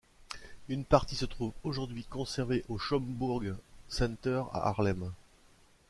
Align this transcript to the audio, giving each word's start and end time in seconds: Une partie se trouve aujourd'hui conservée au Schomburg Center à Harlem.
Une 0.67 0.83
partie 0.83 1.15
se 1.15 1.25
trouve 1.25 1.53
aujourd'hui 1.63 2.03
conservée 2.05 2.65
au 2.69 2.79
Schomburg 2.79 3.55
Center 3.87 4.45
à 4.51 4.67
Harlem. 4.69 5.11